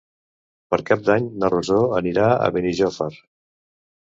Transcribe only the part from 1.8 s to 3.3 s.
anirà a Benijòfar.